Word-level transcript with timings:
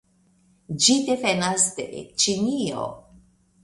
Ĝi 0.85 0.95
devenas 1.11 1.69
de 1.79 1.89
Ĉinio. 2.25 2.93